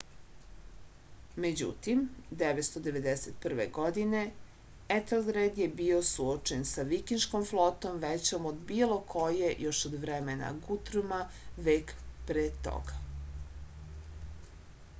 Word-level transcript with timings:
međutim 1.43 1.99
991. 2.37 3.59
godine 3.75 4.21
etelred 4.95 5.59
je 5.63 5.67
bio 5.81 5.99
suočen 6.11 6.65
sa 6.69 6.85
vikinškom 6.93 7.45
flotom 7.51 7.99
većom 8.05 8.49
od 8.53 8.65
bilo 8.73 8.97
koje 9.13 9.53
još 9.67 9.83
od 9.91 9.99
vremena 10.07 10.51
gutruma 10.65 11.19
vek 11.69 11.95
pre 12.31 12.47
toga 12.69 12.99